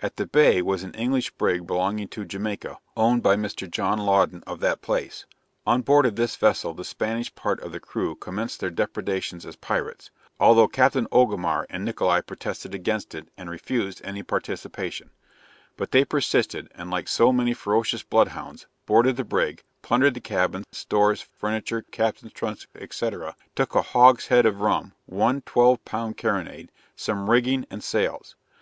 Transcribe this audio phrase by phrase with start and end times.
[0.00, 3.70] At the Bay was an English brig belonging to Jamaica, owned by Mr.
[3.70, 5.24] John Louden of that place.
[5.66, 9.56] On board of this vessel the Spanish part of the crew commenced their depredations as
[9.56, 15.08] pirates, although Captain Orgamar and Nickola protested against it, and refused any participation;
[15.78, 20.20] but they persisted, and like so many ferocious blood hounds, boarded the brig, plundered the
[20.20, 22.58] cabin, stores, furniture, captain's trunk,
[22.90, 23.10] &c.,
[23.54, 28.36] took a hogshead of rum, one twelve pound carronade, some rigging and sails.